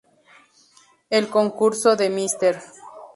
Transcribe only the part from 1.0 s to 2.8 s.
El concurso de "Mr.